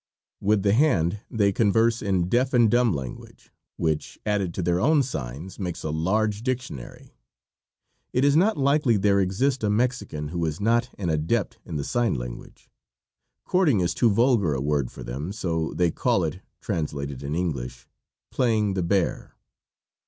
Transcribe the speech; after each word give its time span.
With 0.41 0.63
the 0.63 0.73
hand 0.73 1.19
they 1.29 1.51
converse 1.51 2.01
in 2.01 2.27
deaf 2.27 2.55
and 2.55 2.71
dumb 2.71 2.91
language, 2.91 3.51
which, 3.77 4.17
added 4.25 4.51
to 4.55 4.63
their 4.63 4.79
own 4.79 5.03
signs, 5.03 5.59
makes 5.59 5.83
a 5.83 5.91
large 5.91 6.41
dictionary. 6.41 7.19
It 8.11 8.25
is 8.25 8.35
not 8.35 8.57
likely 8.57 8.97
there 8.97 9.19
exists 9.19 9.63
a 9.63 9.69
Mexican 9.69 10.29
who 10.29 10.43
is 10.47 10.59
not 10.59 10.89
an 10.97 11.11
adept 11.11 11.59
in 11.65 11.75
the 11.75 11.83
sign 11.83 12.15
language. 12.15 12.67
Courting 13.45 13.79
is 13.79 13.93
too 13.93 14.09
vulgar 14.09 14.55
a 14.55 14.59
word 14.61 14.89
for 14.89 15.03
them, 15.03 15.31
so 15.31 15.71
they 15.75 15.91
call 15.91 16.23
it 16.23 16.39
translated 16.61 17.21
in 17.21 17.35
English 17.35 17.87
playing 18.31 18.73
the 18.73 18.81
bear. 18.81 19.35